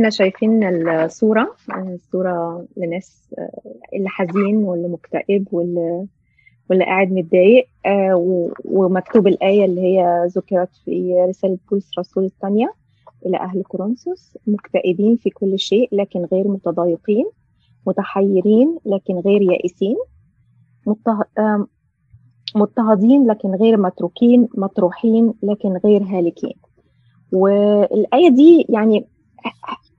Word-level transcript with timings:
إحنا 0.00 0.10
شايفين 0.10 0.64
الصورة 0.88 1.56
الصورة 1.78 2.66
لناس 2.76 3.34
اللي 3.94 4.08
حزين 4.08 4.56
واللي 4.56 4.88
مكتئب 4.88 5.46
واللي 5.52 6.06
واللي 6.70 6.84
قاعد 6.84 7.12
متضايق 7.12 7.68
آه 7.86 8.50
ومكتوب 8.64 9.26
الآية 9.26 9.64
اللي 9.64 9.80
هي 9.80 10.26
ذكرت 10.36 10.68
في 10.84 11.24
رسالة 11.28 11.58
بولس 11.70 11.90
رسول 11.98 12.24
الثانية 12.24 12.72
إلى 13.26 13.36
أهل 13.36 13.62
كورنثوس 13.62 14.38
مكتئبين 14.46 15.16
في 15.16 15.30
كل 15.30 15.58
شيء 15.58 15.88
لكن 15.92 16.24
غير 16.32 16.48
متضايقين 16.48 17.26
متحيرين 17.86 18.78
لكن 18.86 19.14
غير 19.14 19.42
يائسين 19.42 19.96
مضطهدين 22.56 23.26
لكن 23.26 23.48
غير 23.54 23.76
متروكين 23.76 24.48
مطروحين 24.54 25.34
لكن 25.42 25.76
غير 25.84 26.02
هالكين. 26.02 26.54
والآية 27.32 28.28
دي 28.30 28.66
يعني 28.68 29.06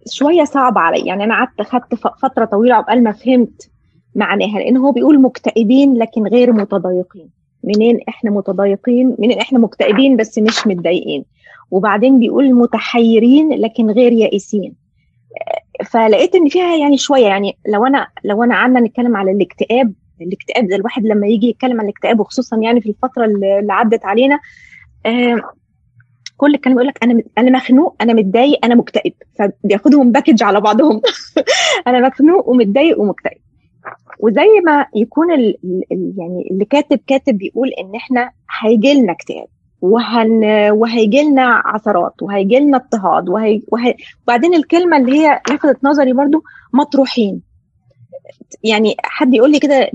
شوية 0.09 0.43
صعبة 0.43 0.81
علي 0.81 0.99
يعني 1.05 1.23
أنا 1.23 1.35
قعدت 1.35 1.61
خدت 1.61 1.95
فترة 2.21 2.45
طويلة 2.45 2.75
عقبال 2.75 3.03
ما 3.03 3.11
فهمت 3.11 3.69
معناها 4.15 4.59
لأن 4.59 4.77
هو 4.77 4.91
بيقول 4.91 5.21
مكتئبين 5.21 5.97
لكن 5.97 6.23
غير 6.27 6.51
متضايقين. 6.53 7.29
منين 7.63 7.99
إحنا 8.09 8.31
متضايقين؟ 8.31 9.15
منين 9.19 9.39
إحنا 9.39 9.59
مكتئبين 9.59 10.17
بس 10.17 10.37
مش 10.39 10.67
متضايقين. 10.67 11.25
وبعدين 11.71 12.19
بيقول 12.19 12.53
متحيرين 12.53 13.53
لكن 13.53 13.89
غير 13.91 14.11
يائسين. 14.11 14.75
فلقيت 15.85 16.35
إن 16.35 16.49
فيها 16.49 16.75
يعني 16.75 16.97
شوية 16.97 17.25
يعني 17.27 17.57
لو 17.67 17.85
أنا 17.85 18.07
لو 18.23 18.43
أنا 18.43 18.55
قعدنا 18.55 18.79
نتكلم 18.79 19.15
على 19.17 19.31
الاكتئاب 19.31 19.93
الاكتئاب 20.21 20.67
ده 20.67 20.75
الواحد 20.75 21.05
لما 21.05 21.27
يجي 21.27 21.47
يتكلم 21.49 21.79
عن 21.79 21.85
الاكتئاب 21.85 22.19
وخصوصا 22.19 22.57
يعني 22.57 22.81
في 22.81 22.89
الفترة 22.89 23.25
اللي 23.25 23.73
عدت 23.73 24.05
علينا 24.05 24.39
آه 25.05 25.41
كل 26.41 26.55
الكلام 26.55 26.75
يقول 26.75 26.87
لك 26.87 27.03
أنا 27.03 27.23
أنا 27.37 27.51
مخنوق 27.51 27.95
أنا 28.01 28.13
متضايق 28.13 28.65
أنا 28.65 28.75
مكتئب. 28.75 29.13
فبياخدهم 29.39 30.11
باكج 30.11 30.43
على 30.43 30.61
بعضهم. 30.61 31.01
أنا 31.87 32.07
مخنوق 32.07 32.49
ومتضايق 32.49 32.99
ومكتئب. 32.99 33.37
وزي 34.19 34.61
ما 34.65 34.85
يكون 34.95 35.31
ال 35.33 35.57
ال 35.91 36.13
يعني 36.17 36.47
اللي 36.51 36.65
كاتب 36.65 36.99
كاتب 37.07 37.37
بيقول 37.37 37.69
إن 37.69 37.95
إحنا 37.95 38.31
هيجي 38.61 38.93
لنا 38.93 39.11
اكتئاب. 39.11 39.47
وهن 39.81 40.43
وهيجي 40.71 41.21
لنا 41.21 41.61
عثرات 41.65 42.13
وهيجي 42.21 42.59
لنا 42.59 42.77
اضطهاد 42.77 43.29
وهي 43.29 43.61
وهي 43.67 43.95
وبعدين 44.23 44.53
الكلمة 44.53 44.97
اللي 44.97 45.11
هي 45.11 45.41
لفتت 45.49 45.83
نظري 45.83 46.13
برضو 46.13 46.43
مطروحين. 46.73 47.41
يعني 48.63 48.95
حد 49.03 49.33
يقول 49.33 49.51
لي 49.51 49.59
كده 49.59 49.91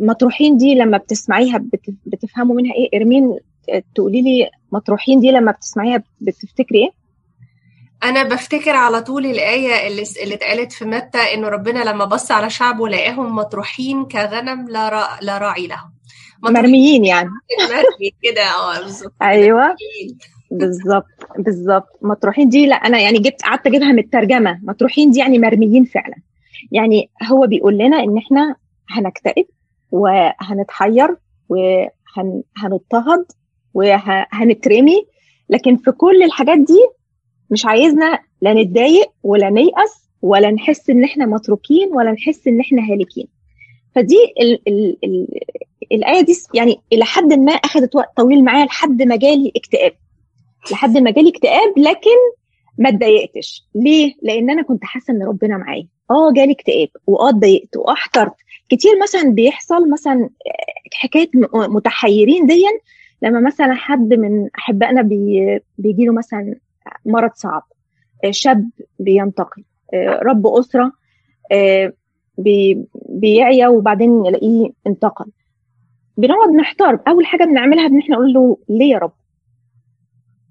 مطروحين 0.00 0.56
دي 0.56 0.74
لما 0.74 0.98
بتسمعيها 0.98 1.64
بتفهموا 2.06 2.56
منها 2.56 2.74
إيه؟ 2.74 3.00
إرمين 3.00 3.38
تقولي 3.94 4.22
لي 4.22 4.50
مطروحين 4.72 5.20
دي 5.20 5.30
لما 5.30 5.52
بتسمعيها 5.52 6.02
بتفتكري 6.20 6.78
إيه؟ 6.78 6.90
أنا 8.04 8.22
بفتكر 8.22 8.70
على 8.70 9.02
طول 9.02 9.26
الآية 9.26 9.88
اللي 9.88 10.02
اللي 10.22 10.34
اتقالت 10.34 10.72
في 10.72 10.84
متى 10.84 11.18
إنه 11.34 11.48
ربنا 11.48 11.84
لما 11.84 12.04
بص 12.04 12.30
على 12.30 12.50
شعبه 12.50 12.88
لقاهم 12.88 13.36
مطروحين 13.36 14.04
كغنم 14.04 14.68
لا 14.68 14.88
را... 14.88 15.08
لا 15.22 15.38
راعي 15.38 15.66
لهم. 15.66 15.92
مرميين 16.42 17.04
يعني. 17.04 17.28
مرمي 17.70 18.10
كده 18.22 18.42
آه 18.42 18.80
بالظبط. 18.82 19.12
أيوه. 19.22 19.74
بالظبط 20.50 21.04
بالظبط. 21.38 21.98
مطروحين 22.02 22.48
دي 22.48 22.66
لا 22.66 22.76
أنا 22.76 22.98
يعني 22.98 23.18
جبت 23.18 23.42
قعدت 23.42 23.66
أجيبها 23.66 23.92
من 23.92 23.98
الترجمة. 23.98 24.60
مطروحين 24.62 25.10
دي 25.10 25.18
يعني 25.18 25.38
مرميين 25.38 25.84
فعلا. 25.84 26.16
يعني 26.72 27.10
هو 27.22 27.46
بيقول 27.46 27.78
لنا 27.78 27.96
إن 27.96 28.18
إحنا 28.18 28.56
هنكتئب 28.90 29.46
وهنتحير 29.90 31.16
وهنضطهد 31.48 33.24
وهنترمي. 33.74 35.06
لكن 35.50 35.76
في 35.76 35.90
كل 35.92 36.22
الحاجات 36.22 36.58
دي 36.58 36.80
مش 37.50 37.66
عايزنا 37.66 38.18
لا 38.42 38.54
نتضايق 38.54 39.10
ولا 39.22 39.50
نيأس 39.50 40.08
ولا 40.22 40.50
نحس 40.50 40.90
إن 40.90 41.04
إحنا 41.04 41.26
متروكين 41.26 41.88
ولا 41.92 42.12
نحس 42.12 42.46
إن 42.48 42.60
إحنا 42.60 42.82
هالكين. 42.92 43.28
فدي 43.94 44.18
ال 44.40 44.68
ال 44.68 44.96
ال 45.04 45.28
الآية 45.92 46.20
دي 46.20 46.34
يعني 46.54 46.80
إلى 46.92 47.04
حد 47.04 47.32
ما 47.32 47.52
أخذت 47.52 47.96
وقت 47.96 48.16
طويل 48.16 48.44
معايا 48.44 48.64
لحد 48.64 49.02
ما 49.02 49.16
جالي 49.16 49.52
اكتئاب. 49.56 49.92
لحد 50.72 50.98
ما 50.98 51.10
جالي 51.10 51.28
اكتئاب 51.30 51.78
لكن 51.78 52.16
ما 52.78 52.88
اتضايقتش. 52.88 53.64
ليه؟ 53.74 54.14
لأن 54.22 54.50
أنا 54.50 54.62
كنت 54.62 54.84
حاسة 54.84 55.12
إن 55.14 55.22
ربنا 55.22 55.56
معايا. 55.56 55.88
آه 56.10 56.32
جالي 56.32 56.52
اكتئاب. 56.52 56.88
وآه 57.06 57.28
اتضايقت. 57.28 57.76
واه 57.76 57.92
احترت 57.92 58.34
كتير 58.68 58.90
مثلا 59.02 59.30
بيحصل 59.30 59.90
مثلا 59.90 60.30
حكاية 60.92 61.30
متحيرين 61.54 62.46
دي 62.46 62.64
لما 63.22 63.40
مثلا 63.40 63.74
حد 63.74 64.14
من 64.14 64.48
أحبائنا 64.58 65.02
بي 65.02 65.58
بيجي 65.78 66.04
له 66.04 66.12
مثلا 66.12 66.54
مرض 67.06 67.30
صعب 67.34 67.62
شاب 68.30 68.70
بينتقل 68.98 69.64
رب 70.22 70.46
أسرة 70.46 70.92
بي 72.38 72.84
بيعيا 73.08 73.68
وبعدين 73.68 74.22
نلاقيه 74.22 74.70
انتقل 74.86 75.26
بنقعد 76.16 76.48
نحتار. 76.48 77.00
أول 77.08 77.26
حاجة 77.26 77.44
بنعملها 77.44 77.86
إن 77.86 77.98
إحنا 77.98 78.16
نقول 78.16 78.32
له 78.32 78.58
ليه 78.68 78.90
يا 78.92 78.98
رب؟ 78.98 79.12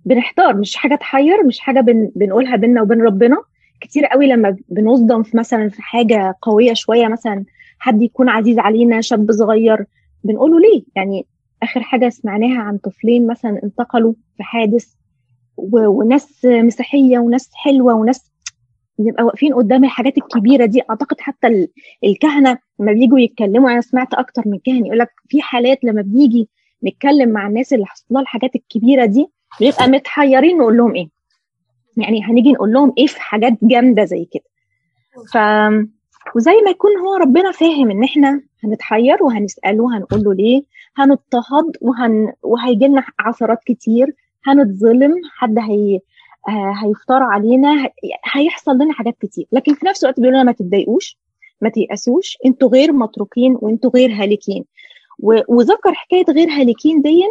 بنحتار. 0.05 0.57
مش 0.57 0.75
حاجة 0.75 0.95
تحير 0.95 1.43
مش 1.43 1.59
حاجة 1.59 1.79
بن 1.81 2.11
بنقولها 2.15 2.55
بينا 2.55 2.81
وبين 2.81 3.01
ربنا. 3.01 3.37
كتير 3.81 4.05
قوي 4.05 4.27
لما 4.27 4.57
بنصدم 4.69 5.23
في 5.23 5.37
مثلا 5.37 5.69
في 5.69 5.81
حاجة 5.81 6.35
قوية 6.41 6.73
شوية 6.73 7.07
مثلا 7.07 7.45
حد 7.79 8.01
يكون 8.01 8.29
عزيز 8.29 8.59
علينا 8.59 9.01
شاب 9.01 9.31
صغير 9.31 9.85
بنقوله 10.23 10.59
ليه؟ 10.59 10.83
يعني 10.95 11.25
آخر 11.63 11.81
حاجة 11.83 12.09
سمعناها 12.09 12.59
عن 12.61 12.77
طفلين 12.77 13.27
مثلا 13.27 13.59
انتقلوا 13.63 14.13
في 14.37 14.43
حادث 14.43 14.93
وناس 15.57 16.45
مسيحية 16.45 17.19
وناس 17.19 17.49
حلوة 17.53 17.93
وناس 17.93 18.31
نبقى 18.99 19.23
واقفين 19.23 19.53
قدام 19.53 19.83
الحاجات 19.83 20.17
الكبيرة 20.17 20.65
دي. 20.65 20.81
أعتقد 20.89 21.19
حتى 21.21 21.67
الكهنة 22.03 22.57
لما 22.79 22.93
بييجوا 22.93 23.19
يتكلموا 23.19 23.71
أنا 23.71 23.81
سمعت 23.81 24.13
أكتر 24.13 24.41
من 24.45 24.59
كاهن 24.59 24.85
يقول 24.85 24.99
لك 24.99 25.09
في 25.29 25.41
حالات 25.41 25.83
لما 25.83 26.01
بنيجي 26.01 26.49
نتكلم 26.83 27.29
مع 27.29 27.47
الناس 27.47 27.73
اللي 27.73 27.85
حصل 27.85 28.05
لها 28.11 28.21
الحاجات 28.21 28.55
الكبيرة 28.55 29.05
دي 29.05 29.25
بنبقى 29.61 29.87
متحيرين 29.87 30.57
نقول 30.57 30.77
لهم 30.77 30.95
إيه؟ 30.95 31.07
يعني 31.97 32.23
هنيجي 32.23 32.51
نقول 32.51 32.73
لهم 32.73 32.93
إيه 32.97 33.07
في 33.07 33.21
حاجات 33.21 33.53
جامدة 33.63 34.05
زي 34.05 34.25
كده؟ 34.31 34.43
ف 35.33 35.37
وزي 36.35 36.51
ما 36.65 36.69
يكون 36.71 36.97
هو 36.97 37.15
ربنا 37.15 37.51
فاهم 37.51 37.91
إن 37.91 38.03
إحنا 38.03 38.41
هنتحير 38.63 39.23
وهنسأله 39.23 39.83
وهنقول 39.83 40.21
له 40.23 40.33
ليه. 40.33 40.61
هنضطهد 40.97 41.77
وهن... 41.81 42.33
وهيجي 42.43 42.85
لنا 42.87 43.03
عثرات 43.19 43.59
كتير. 43.65 44.15
هنتظلم. 44.45 45.13
حد 45.37 45.59
هي 45.59 45.99
هيفترى 46.83 47.23
علينا. 47.23 47.89
هيحصل 48.33 48.75
لنا 48.75 48.93
حاجات 48.93 49.17
كتير. 49.21 49.45
لكن 49.51 49.73
في 49.73 49.85
نفس 49.85 50.03
الوقت 50.03 50.19
بيقول 50.19 50.33
لنا 50.33 50.43
ما 50.43 50.51
تتضايقوش 50.51 51.17
ما 51.61 51.69
تيأسوش. 51.69 52.37
أنتوا 52.45 52.69
غير 52.69 52.91
متروكين 52.91 53.57
وانتوا 53.61 53.91
غير 53.95 54.11
هالكين. 54.13 54.65
وذكر 55.49 55.93
حكاية 55.93 56.25
غير 56.29 56.49
هالكين 56.49 57.01
دي 57.01 57.23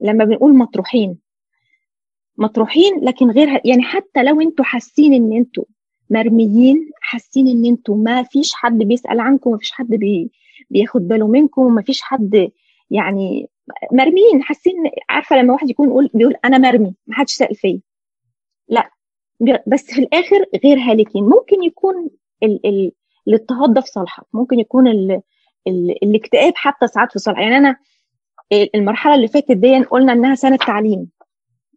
لما 0.00 0.24
بنقول 0.24 0.54
مطروحين 0.54 1.18
مطروحين 2.38 3.00
لكن 3.02 3.30
غير 3.30 3.60
يعني 3.64 3.82
حتى 3.82 4.22
لو 4.22 4.40
أنتوا 4.40 4.64
حاسين 4.64 5.14
ان 5.14 5.32
أنتوا 5.32 5.64
مرميين 6.10 6.90
حاسين 7.00 7.48
ان 7.48 7.64
أنتوا 7.64 7.96
ما 7.96 8.22
فيش 8.22 8.54
حد 8.54 8.78
بيسأل 8.78 9.20
عنكم 9.20 9.50
ما 9.50 9.58
فيش 9.58 9.72
حد 9.72 9.88
بي 9.88 10.30
بياخد 10.70 11.08
باله 11.08 11.26
منكم 11.28 11.74
ما 11.74 11.82
فيش 11.82 12.02
حد 12.02 12.50
يعني 12.90 13.48
مرميين 13.92 14.42
حاسين 14.42 14.74
عارفة 15.08 15.36
لما 15.36 15.52
واحد 15.52 15.70
يكون 15.70 15.88
يقول 15.88 16.10
بيقول 16.14 16.34
أنا 16.44 16.58
مرمي 16.58 16.94
ما 17.06 17.14
حدش 17.14 17.32
سأل 17.32 17.54
فيا. 17.54 17.80
لا 18.68 18.90
بس 19.66 19.84
في 19.86 20.00
الآخر 20.00 20.44
غير 20.64 20.78
هالكين. 20.78 21.24
ممكن 21.24 21.62
يكون 21.62 22.10
ال 22.42 22.66
ال 22.66 22.92
الاضطهاد 23.28 23.74
ده 23.74 23.80
في 23.80 23.86
صالحك 23.86 24.24
ممكن 24.32 24.58
يكون 24.58 24.88
ال 24.88 25.20
ال 25.66 25.90
الاكتئاب 26.02 26.52
حتى 26.56 26.86
ساعات 26.86 27.12
في 27.12 27.18
صالحك. 27.18 27.42
يعني 27.42 27.56
أنا 27.56 27.76
المرحلة 28.74 29.14
اللي 29.14 29.28
فاتت 29.28 29.52
دي 29.52 29.78
قلنا 29.84 30.12
إنها 30.12 30.34
سنة 30.34 30.56
تعليم. 30.56 31.10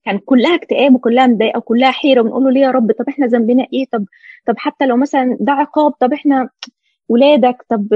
كان 0.06 0.18
كلها 0.18 0.56
اكتئاب 0.56 0.96
وكلها 0.96 1.28
مضايقة 1.28 1.58
وكلها 1.58 1.92
حيرة 1.92 2.22
وبنقول 2.22 2.44
له 2.44 2.52
ليه 2.52 2.62
يا 2.62 2.72
رب؟ 2.72 2.92
طب 2.92 3.06
إحنا 3.10 3.26
ذنبنا 3.28 3.68
إيه؟ 3.74 3.86
طب 3.92 4.06
طب 4.46 4.54
حتى 4.58 4.86
لو 4.86 4.98
مثلا 4.98 5.38
ده 5.40 5.52
عقاب 5.52 5.92
طب 5.92 6.14
إحنا 6.14 6.50
ولادك 7.10 7.66
طب 7.70 7.88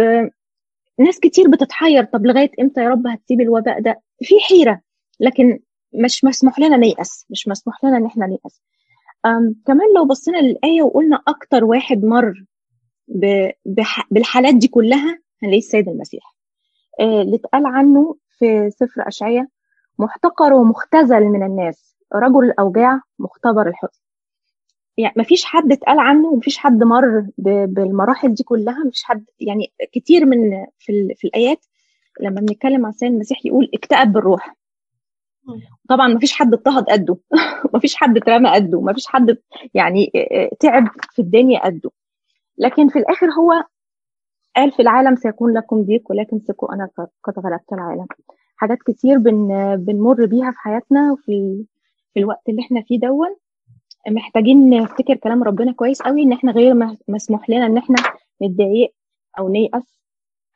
ناس 1.00 1.20
كتير 1.20 1.50
بتتحير 1.50 2.04
طب 2.04 2.26
لغاية 2.26 2.52
إمتى 2.62 2.82
يا 2.82 2.90
رب 2.90 3.08
هتسيب 3.08 3.42
الوباء 3.42 3.82
ده؟ 3.82 4.02
في 4.24 4.36
حيرة 4.50 4.82
لكن 5.20 5.60
مش 5.94 6.24
مسموح 6.24 6.60
لنا 6.60 6.78
نيأس 6.78 7.26
مش 7.30 7.48
مسموح 7.48 7.84
لنا 7.84 7.98
إن 7.98 8.06
إحنا 8.06 8.28
نيأس. 8.28 8.62
كمان 9.66 9.88
لو 9.96 10.06
بصينا 10.06 10.38
للآية 10.38 10.82
وقلنا 10.82 11.22
أكتر 11.28 11.64
واحد 11.64 12.04
مر 12.04 12.34
بالحالات 14.12 14.56
دي 14.56 14.68
كلها 14.68 15.20
هنلاقي 15.44 15.58
السيد 15.58 15.90
المسيح. 15.90 16.36
اللي 17.00 17.36
اتقال 17.36 17.66
عنه 17.66 18.16
في 18.30 18.70
سفر 18.70 19.08
أشعية 19.08 19.48
محتقر 20.00 20.54
ومختزل 20.54 21.22
من 21.24 21.44
الناس 21.44 21.96
رجل 22.16 22.44
الأوجاع 22.44 23.00
مختبر 23.20 23.68
الحزن. 23.68 24.03
يعني 24.98 25.14
مفيش 25.18 25.46
حد 25.46 25.72
اتقال 25.72 26.00
عنه 26.00 26.28
ومفيش 26.28 26.58
حد 26.58 26.84
مر 26.84 27.28
بالمراحل 27.68 28.34
دي 28.34 28.44
كلها 28.44 28.84
مفيش 28.84 29.04
حد 29.04 29.26
يعني 29.40 29.74
كتير 29.92 30.26
من 30.26 30.66
في, 30.80 31.14
في 31.18 31.28
الآيات 31.28 31.66
لما 32.22 32.42
بنتكلم 32.42 32.86
عن 32.86 32.92
السيد 32.92 33.12
المسيح 33.12 33.46
يقول 33.46 33.70
اكتئب 33.74 34.14
بالروح. 34.14 34.56
طبعا 35.90 36.08
ما 36.08 36.20
فيش 36.20 36.34
حد 36.34 36.54
اضطهد 36.54 36.84
قده. 36.84 37.18
ما 37.74 37.80
فيش 37.80 37.96
حد 37.96 38.18
اترمى 38.18 38.50
قده. 38.50 38.82
ما 38.82 38.94
فيش 38.94 39.08
حد 39.08 39.38
يعني 39.74 40.12
تعب 40.60 40.88
في 41.12 41.22
الدنيا 41.22 41.60
قده. 41.66 41.92
لكن 42.58 42.90
في 42.90 43.00
الآخر 43.00 43.28
هو 43.28 43.64
قال 44.56 44.72
في 44.72 44.82
العالم 44.82 45.16
سيكون 45.16 45.54
لكم 45.54 45.82
ضيق 45.82 46.12
ولكن 46.12 46.40
ثقوا 46.40 46.74
أنا 46.74 46.90
قد 47.24 47.40
غلبت 47.40 47.74
العالم. 47.74 48.08
حاجات 48.56 48.78
كتير 48.88 49.18
بن 49.18 49.48
بنمر 49.76 50.26
بيها 50.26 50.52
في 50.52 50.58
حياتنا 50.58 51.12
وفي 51.12 51.66
في 52.14 52.20
الوقت 52.20 52.50
اللي 52.50 52.62
إحنا 52.62 52.82
فيه 52.82 53.00
دون 53.00 53.36
محتاجين 54.08 54.70
نفتكر 54.70 55.16
كلام 55.16 55.44
ربنا 55.44 55.72
كويس 55.72 56.02
قوي 56.02 56.24
إن 56.24 56.32
إحنا 56.34 56.52
غير 56.52 56.74
مسموح 57.08 57.50
لنا 57.50 57.66
إن 57.66 57.78
إحنا 57.78 57.96
نتضايق 58.44 58.94
أو 59.40 59.50
نيأس 59.50 60.00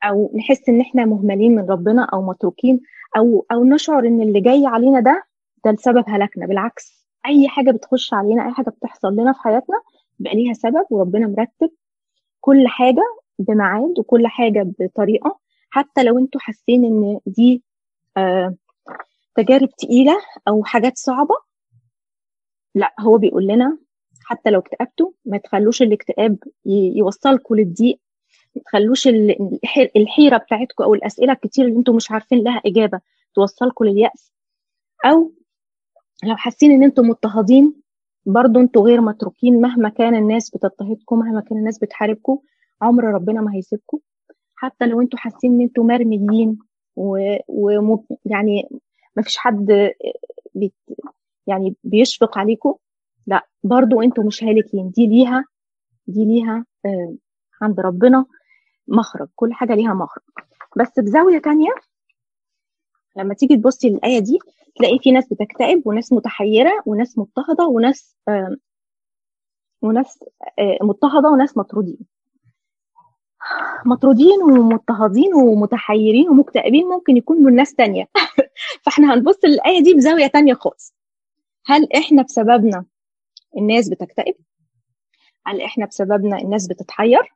أو 0.04 0.32
نحس 0.36 0.68
إن 0.68 0.80
إحنا 0.80 1.04
مهملين 1.04 1.54
من 1.56 1.70
ربنا 1.70 2.04
أو 2.04 2.22
متروكين 2.22 2.80
أو 3.16 3.46
أو 3.52 3.64
نشعر 3.64 4.06
إن 4.06 4.22
اللي 4.22 4.40
جاي 4.40 4.66
علينا 4.66 5.00
ده 5.00 5.22
ده 5.64 5.70
لسبب 5.70 6.04
هلاكنا. 6.08 6.46
بالعكس 6.46 7.06
أي 7.26 7.48
حاجة 7.48 7.70
بتخش 7.70 8.14
علينا 8.14 8.46
أي 8.46 8.52
حاجة 8.52 8.70
بتحصل 8.70 9.12
لنا 9.12 9.32
في 9.32 9.38
حياتنا 9.40 9.76
بقى 10.18 10.34
ليها 10.34 10.52
سبب 10.52 10.84
وربنا 10.90 11.26
مرتب 11.26 11.70
كل 12.40 12.68
حاجة 12.68 13.02
بميعاد 13.38 13.98
وكل 13.98 14.26
حاجة 14.26 14.72
بطريقة. 14.80 15.38
حتى 15.70 16.02
لو 16.02 16.18
إنتوا 16.18 16.40
حاسين 16.40 16.84
إن 16.84 17.20
دي 17.26 17.62
آه 18.16 18.54
تجارب 19.36 19.68
تقيلة 19.78 20.16
أو 20.48 20.64
حاجات 20.64 20.98
صعبة 20.98 21.34
لا 22.74 22.94
هو 23.00 23.18
بيقول 23.18 23.46
لنا 23.46 23.78
حتى 24.24 24.50
لو 24.50 24.58
اكتئبتوا 24.60 25.10
ما 25.24 25.38
تخلوش 25.38 25.82
الاكتئاب 25.82 26.38
يوصلكم 26.96 27.54
للضيق 27.54 28.00
ما 28.56 28.62
تخلوش 28.62 29.08
الحيرة 29.96 30.36
بتاعتكم 30.36 30.84
أو 30.84 30.94
الأسئلة 30.94 31.32
الكتير 31.32 31.64
اللي 31.64 31.78
أنتم 31.78 31.96
مش 31.96 32.10
عارفين 32.10 32.38
لها 32.38 32.62
إجابة 32.66 33.00
توصلكم 33.34 33.84
لليأس 33.84 34.32
أو 35.04 35.32
لو 36.24 36.36
حاسين 36.36 36.70
إن 36.72 36.82
أنتم 36.82 37.08
مضطهدين 37.08 37.74
برضو 38.26 38.60
أنتوا 38.60 38.82
غير 38.82 39.00
متروكين 39.00 39.60
مهما 39.60 39.88
كان 39.88 40.14
الناس 40.14 40.50
بتضطهدكم 40.50 41.18
مهما 41.18 41.40
كان 41.40 41.58
الناس 41.58 41.78
بتحاربكم 41.78 42.38
عمر 42.82 43.04
ربنا 43.04 43.40
ما 43.40 43.54
هيسيبكم 43.54 43.98
حتى 44.56 44.86
لو 44.86 45.00
أنتوا 45.00 45.18
حاسين 45.18 45.52
إن 45.54 45.60
أنتوا 45.60 45.84
مرميين 45.84 46.58
و... 46.96 47.36
و... 47.48 47.98
يعني 48.24 48.68
ما 49.16 49.22
فيش 49.22 49.36
حد. 49.36 49.90
يعني 51.48 51.76
بيشفق 51.84 52.38
عليكم؟ 52.38 52.74
لا 53.26 53.46
برضو 53.64 54.02
أنتوا 54.02 54.24
مش 54.24 54.44
هالكين. 54.44 54.90
دي 54.90 55.06
ليها 55.06 55.44
دي 56.06 56.24
ليها 56.24 56.64
آه 56.86 57.14
عند 57.62 57.80
ربنا 57.80 58.26
مخرج. 58.88 59.28
كل 59.36 59.52
حاجة 59.54 59.74
ليها 59.74 59.94
مخرج. 59.94 60.22
بس 60.76 60.98
بزاويه 60.98 61.38
تانية 61.38 61.70
لما 63.16 63.34
تيجي 63.34 63.56
تبصي 63.56 63.90
للآية 63.90 64.18
دي 64.18 64.38
تلاقي 64.76 64.98
في 64.98 65.10
ناس 65.10 65.28
بتكتئب 65.32 65.86
وناس 65.86 66.12
متحيرة 66.12 66.82
وناس 66.86 67.18
مضطهدة 67.18 67.66
وناس 67.66 68.16
آه 68.28 68.56
وناس 69.82 70.24
آه 70.58 70.78
مضطهدة 70.82 71.28
وناس 71.30 71.56
مطرودين. 71.56 71.98
مطرودين 73.86 74.42
ومضطهدين 74.42 75.34
ومتحيرين 75.34 76.28
ومكتئبين 76.28 76.86
ممكن 76.88 77.16
يكون 77.16 77.42
من 77.42 77.54
ناس 77.56 77.74
تانية. 77.74 78.08
فاحنا 78.84 79.14
هنبص 79.14 79.44
للآية 79.44 79.82
دي 79.82 79.94
بزاوية 79.94 80.26
تانية 80.26 80.54
خالص. 80.54 80.94
هل 81.68 81.88
إحنا 81.96 82.22
بسببنا 82.22 82.84
الناس 83.56 83.88
بتكتئب؟ 83.88 84.34
هل 85.46 85.60
إحنا 85.60 85.86
بسببنا 85.86 86.38
الناس 86.38 86.68
بتتحير؟ 86.68 87.34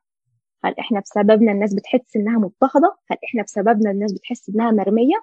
هل 0.63 0.75
إحنا 0.79 0.99
بسببنا 0.99 1.51
الناس 1.51 1.73
بتحس 1.73 2.15
إنها 2.15 2.39
مضطهدة؟ 2.39 2.95
هل 3.11 3.17
إحنا 3.23 3.43
بسببنا 3.43 3.91
الناس 3.91 4.13
بتحس 4.13 4.49
إنها 4.49 4.71
مرمية؟ 4.71 5.15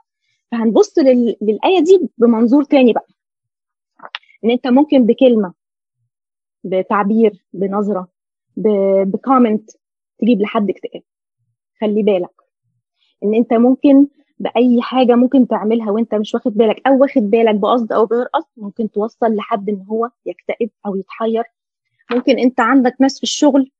فهنبص 0.51 0.99
لل... 0.99 1.37
للآية 1.43 1.81
دي 1.81 2.11
بمنظور 2.19 2.65
تاني 2.65 2.93
بقى. 2.93 3.07
إن 4.45 4.51
أنت 4.51 4.67
ممكن 4.67 5.07
بكلمة 5.07 5.55
بتعبير 6.65 7.45
بنظرة 7.53 8.09
ب... 8.57 8.69
بكومنت 9.11 9.71
تجيب 10.19 10.41
لحد 10.41 10.71
اكتئاب. 10.71 11.03
خلي 11.81 12.03
بالك. 12.03 12.35
إن 13.25 13.35
أنت 13.35 13.53
ممكن 13.53 14.07
بأي 14.41 14.83
حاجة 14.83 15.15
ممكن 15.15 15.47
تعملها 15.49 15.91
وأنت 15.91 16.15
مش 16.15 16.35
واخد 16.35 16.55
بالك 16.55 16.87
أو 16.89 17.01
واخد 17.03 17.23
بالك 17.31 17.55
بقصد 17.55 17.93
أو 17.93 18.07
بغير 18.07 18.25
قصد 18.27 18.49
ممكن 18.57 18.91
توصل 18.91 19.35
لحد 19.37 19.69
إن 19.69 19.85
هو 19.89 20.11
يكتئب 20.27 20.71
أو 20.87 20.97
يتحير. 20.97 21.45
ممكن 22.13 22.39
أنت 22.39 22.61
عندك 22.61 22.95
ناس 23.01 23.17
في 23.17 23.23
الشغل 23.23 23.71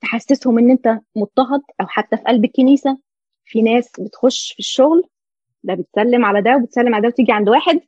تحسسهم 0.00 0.58
إن 0.58 0.70
أنت 0.70 1.00
مضطهد 1.16 1.60
أو 1.80 1.86
حتى 1.86 2.16
في 2.16 2.22
قلب 2.22 2.44
الكنيسة. 2.44 2.98
في 3.44 3.62
ناس 3.62 3.92
بتخش 4.00 4.52
في 4.52 4.58
الشغل 4.58 5.02
ده 5.64 5.74
بتسلم 5.74 6.24
على 6.24 6.42
ده 6.42 6.56
وبتسلم 6.56 6.94
على 6.94 7.02
ده 7.02 7.08
وتيجي 7.08 7.32
عند 7.32 7.48
واحد 7.48 7.80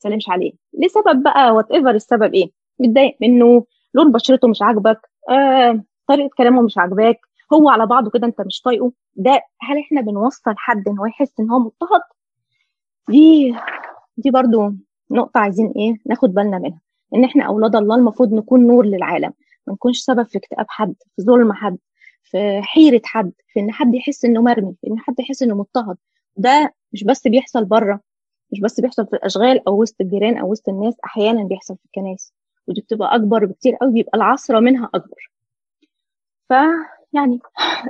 تسلمش 0.00 0.28
عليه. 0.28 0.52
لسبب 0.78 1.22
بقى 1.22 1.50
وات 1.54 1.70
ايفر 1.70 1.90
السبب 1.90 2.34
إيه؟ 2.34 2.50
متضايق 2.78 3.16
منه 3.20 3.64
لون 3.94 4.12
بشرته 4.12 4.48
مش 4.48 4.62
عاجبك 4.62 5.00
آه، 5.30 5.84
طريقة 6.08 6.30
كلامه 6.38 6.62
مش 6.62 6.78
عاجباك 6.78 7.20
هو 7.52 7.68
على 7.70 7.86
بعضه 7.86 8.10
كده 8.10 8.26
انت 8.26 8.40
مش 8.40 8.60
طايقه. 8.60 8.92
ده 9.14 9.40
هل 9.60 9.78
إحنا 9.78 10.00
بنوصل 10.00 10.54
حد 10.56 10.88
ان 10.88 10.98
هو 10.98 11.06
يحس 11.06 11.40
ان 11.40 11.50
هو 11.50 11.58
مضطهد؟ 11.58 12.00
دي 13.08 13.54
دي 14.16 14.30
برضو 14.30 14.72
نقطة 15.10 15.38
عايزين 15.40 15.72
إيه 15.76 15.96
ناخد 16.06 16.34
بالنا 16.34 16.58
منها. 16.58 16.80
ان 17.14 17.24
إحنا 17.24 17.44
أولاد 17.44 17.76
الله 17.76 17.96
المفروض 17.96 18.32
نكون 18.32 18.66
نور 18.66 18.86
للعالم. 18.86 19.32
ما 19.66 19.72
نكونش 19.72 19.98
سبب 20.00 20.26
في 20.26 20.38
اكتئاب 20.38 20.66
حد 20.68 20.94
في 21.16 21.22
ظلم 21.22 21.52
حد 21.52 21.78
في 22.22 22.60
حيرة 22.62 23.00
حد 23.04 23.32
في 23.48 23.60
ان 23.60 23.72
حد 23.72 23.94
يحس 23.94 24.24
انه 24.24 24.42
مرمي 24.42 24.74
في 24.80 24.86
ان 24.90 24.98
حد 24.98 25.20
يحس 25.20 25.42
انه 25.42 25.54
مضطهد. 25.54 25.96
ده 26.36 26.74
مش 26.92 27.04
بس 27.04 27.28
بيحصل 27.28 27.64
بره 27.64 28.00
مش 28.52 28.60
بس 28.60 28.80
بيحصل 28.80 29.06
في 29.06 29.16
الأشغال 29.16 29.68
أو 29.68 29.82
وسط 29.82 30.00
الجيران 30.00 30.38
أو 30.38 30.50
وسط 30.50 30.68
الناس 30.68 30.94
أحيانا 31.04 31.44
بيحصل 31.44 31.76
في 31.76 31.84
الكنائس. 31.84 32.32
ودي 32.68 32.80
بتبقى 32.80 33.14
أكبر 33.14 33.44
بكتير 33.44 33.76
قوي 33.76 33.92
بيبقى 33.92 34.18
العصرة 34.18 34.60
منها 34.60 34.90
أكبر. 34.94 35.30
ف 36.48 36.52
يعني 37.16 37.38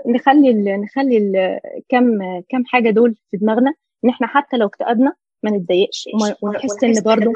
نخلي 0.07 0.51
ال 0.51 0.81
نخلي 0.81 1.19
ال 1.19 1.61
كم 1.89 2.19
كم 2.49 2.65
حاجة 2.67 2.91
دول 2.91 3.17
في 3.31 3.37
دماغنا 3.37 3.75
إن 4.05 4.09
إحنا 4.11 4.27
حتى 4.27 4.57
لو 4.57 4.67
اكتئبنا 4.67 5.13
ما 5.43 5.51
نتضايقش. 5.51 6.09
ونحس 6.43 6.85
إن 6.85 7.03
برضو 7.03 7.33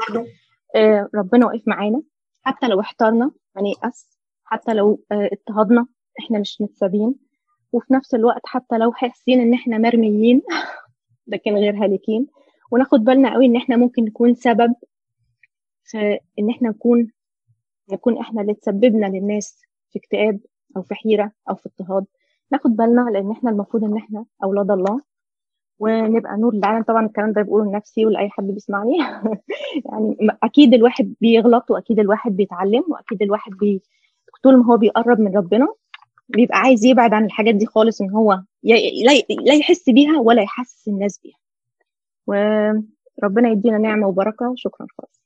آه 0.75 1.09
ربنا 1.15 1.45
واقف 1.45 1.67
معانا. 1.67 2.01
حتى 2.43 2.67
لو 2.67 2.79
احترنا 2.79 3.31
ما 3.55 3.61
نيأس. 3.61 4.19
حتى 4.43 4.73
لو 4.73 5.03
آه 5.11 5.29
اضطهدنا 5.31 5.87
إحنا 6.19 6.39
مش 6.39 6.61
متسابين. 6.61 7.15
وفي 7.71 7.93
نفس 7.93 8.15
الوقت 8.15 8.41
حتى 8.45 8.77
لو 8.77 8.91
حاسين 8.91 9.41
إن 9.41 9.53
إحنا 9.53 9.77
مرميين 9.77 10.41
لكن 11.27 11.53
غير 11.55 11.83
هالكين. 11.83 12.27
وناخد 12.71 12.99
بالنا 12.99 13.33
قوي 13.33 13.45
إن 13.45 13.55
إحنا 13.55 13.75
ممكن 13.77 14.03
نكون 14.03 14.35
سبب 14.35 14.73
في 15.83 16.19
إن 16.39 16.49
إحنا 16.49 16.69
نكون 16.69 17.11
نكون 17.91 18.17
إحنا 18.17 18.41
اللي 18.41 18.53
تسببنا 18.53 19.05
للناس 19.05 19.61
في 19.89 19.99
اكتئاب. 19.99 20.39
أو 20.77 20.81
في 20.81 20.95
حيرة 20.95 21.31
أو 21.49 21.55
في 21.55 21.69
اضطهاد. 21.69 22.05
ناخد 22.51 22.75
بالنا 22.75 23.09
لأن 23.13 23.31
إحنا 23.31 23.49
المفروض 23.51 23.83
إن 23.83 23.97
إحنا 23.97 24.25
أولاد 24.43 24.71
الله. 24.71 25.01
ونبقى 25.79 26.37
نور 26.37 26.55
للعالم. 26.55 26.83
طبعا 26.83 27.05
الكلام 27.05 27.31
ده 27.31 27.41
بقوله 27.41 27.71
لنفسي 27.71 28.05
ولأي 28.05 28.29
حد 28.29 28.43
بيسمعني. 28.43 28.97
يعني 29.85 30.17
أكيد 30.43 30.73
الواحد 30.73 31.13
بيغلط 31.21 31.71
وأكيد 31.71 31.99
الواحد 31.99 32.35
بيتعلم 32.35 32.83
وأكيد 32.87 33.21
الواحد 33.21 33.51
بي... 33.51 33.81
طول 34.43 34.57
ما 34.57 34.65
هو 34.65 34.77
بيقرب 34.77 35.19
من 35.19 35.37
ربنا 35.37 35.67
بيبقى 36.29 36.57
عايز 36.57 36.85
يبعد 36.85 37.13
عن 37.13 37.25
الحاجات 37.25 37.55
دي 37.55 37.65
خالص 37.65 38.01
إن 38.01 38.09
هو. 38.09 38.41
لا 38.63 39.53
يحس 39.53 39.89
بيها 39.89 40.19
ولا 40.19 40.41
يحسس 40.41 40.87
الناس 40.87 41.19
بيها. 41.23 41.37
وربنا 42.27 43.49
يدينا 43.49 43.77
نعمة 43.77 44.07
وبركة. 44.07 44.49
وشكرا 44.49 44.87
خالص. 44.97 45.19